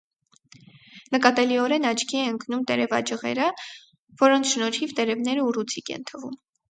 Նկատելիորեն 1.15 1.85
աչքի 1.89 2.21
է 2.21 2.23
ընկնում 2.31 2.63
տերևաջղերը, 2.71 3.51
որոնց 4.23 4.51
շնորհիվ 4.55 4.97
տերևները 5.01 5.45
ուռուցիկ 5.51 5.93
են 5.99 6.09
թվում։ 6.13 6.35